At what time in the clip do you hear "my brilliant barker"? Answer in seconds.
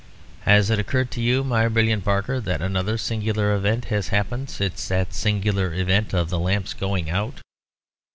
1.43-2.39